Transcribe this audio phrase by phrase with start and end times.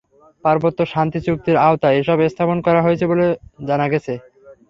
[0.45, 3.25] পার্বত্য শান্তি চুক্তির আওতায় এসব স্থাপন করা হচ্ছে বলে
[3.67, 4.13] জানা গেছে।